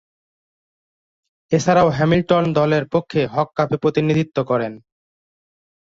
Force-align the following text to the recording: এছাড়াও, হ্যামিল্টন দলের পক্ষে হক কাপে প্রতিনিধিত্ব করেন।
এছাড়াও, 1.51 1.87
হ্যামিল্টন 1.89 2.43
দলের 2.53 2.83
পক্ষে 2.93 3.21
হক 3.27 3.49
কাপে 3.55 3.77
প্রতিনিধিত্ব 3.77 4.37
করেন। 4.43 4.73